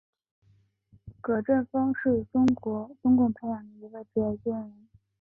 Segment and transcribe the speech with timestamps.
[1.21, 4.89] 葛振峰是中共培养的一位职业军人。